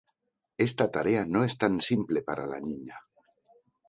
[0.67, 2.99] Esta tarea no es tan simple para la niña.